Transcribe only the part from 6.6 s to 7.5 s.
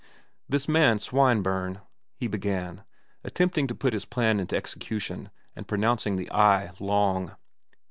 long.